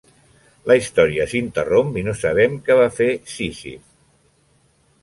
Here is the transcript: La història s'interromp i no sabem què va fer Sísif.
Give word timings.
La 0.71 0.77
història 0.79 1.27
s'interromp 1.33 2.01
i 2.01 2.05
no 2.09 2.17
sabem 2.23 2.57
què 2.71 2.79
va 2.81 2.89
fer 2.97 3.13
Sísif. 3.37 3.87